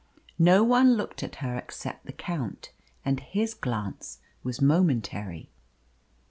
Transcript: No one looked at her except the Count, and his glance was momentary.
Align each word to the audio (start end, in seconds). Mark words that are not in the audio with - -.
No 0.39 0.63
one 0.63 0.95
looked 0.95 1.21
at 1.21 1.35
her 1.45 1.55
except 1.59 2.07
the 2.07 2.11
Count, 2.11 2.71
and 3.05 3.19
his 3.19 3.53
glance 3.53 4.17
was 4.43 4.59
momentary. 4.59 5.51